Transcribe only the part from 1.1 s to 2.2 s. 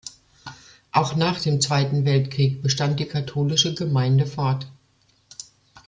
nach dem Zweiten